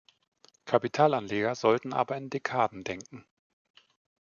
Kapitalanleger 0.65 1.53
sollten 1.53 1.93
aber 1.93 2.17
in 2.17 2.31
Dekaden 2.31 2.83
denken. 2.83 3.23